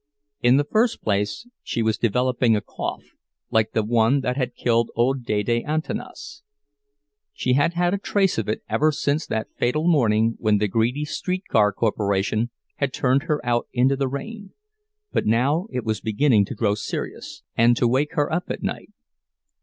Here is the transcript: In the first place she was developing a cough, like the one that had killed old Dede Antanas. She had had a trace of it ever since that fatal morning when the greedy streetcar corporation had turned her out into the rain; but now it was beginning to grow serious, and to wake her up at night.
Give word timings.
In 0.41 0.57
the 0.57 0.63
first 0.63 1.03
place 1.03 1.47
she 1.61 1.83
was 1.83 1.99
developing 1.99 2.55
a 2.55 2.61
cough, 2.61 3.03
like 3.51 3.73
the 3.73 3.83
one 3.83 4.21
that 4.21 4.35
had 4.35 4.55
killed 4.55 4.89
old 4.95 5.23
Dede 5.25 5.63
Antanas. 5.67 6.41
She 7.33 7.53
had 7.53 7.73
had 7.75 7.93
a 7.93 7.99
trace 7.99 8.39
of 8.39 8.49
it 8.49 8.63
ever 8.67 8.91
since 8.91 9.27
that 9.27 9.49
fatal 9.59 9.87
morning 9.87 10.37
when 10.39 10.57
the 10.57 10.67
greedy 10.67 11.05
streetcar 11.05 11.71
corporation 11.71 12.49
had 12.77 12.93
turned 12.93 13.25
her 13.29 13.45
out 13.45 13.67
into 13.73 13.95
the 13.95 14.07
rain; 14.07 14.53
but 15.11 15.27
now 15.27 15.67
it 15.71 15.85
was 15.85 16.01
beginning 16.01 16.45
to 16.45 16.55
grow 16.55 16.73
serious, 16.73 17.43
and 17.55 17.77
to 17.77 17.87
wake 17.87 18.13
her 18.13 18.33
up 18.33 18.49
at 18.49 18.63
night. 18.63 18.89